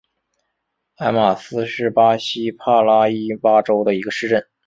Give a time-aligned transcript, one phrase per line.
[0.95, 4.47] 埃马斯是巴西帕拉伊巴州的一个市镇。